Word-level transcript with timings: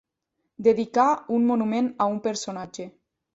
Dedicar 0.67 1.05
un 1.35 1.45
monument 1.51 1.91
a 2.07 2.09
un 2.15 2.19
personatge. 2.25 2.89